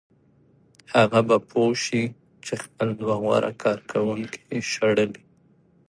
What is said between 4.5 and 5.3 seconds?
یې شړلي